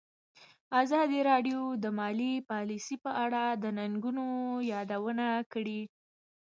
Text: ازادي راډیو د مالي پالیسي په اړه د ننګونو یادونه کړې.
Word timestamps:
ازادي 0.81 1.19
راډیو 1.29 1.59
د 1.83 1.85
مالي 1.99 2.33
پالیسي 2.49 2.95
په 3.05 3.11
اړه 3.23 3.43
د 3.63 3.65
ننګونو 3.77 4.27
یادونه 4.73 5.27
کړې. 5.53 5.81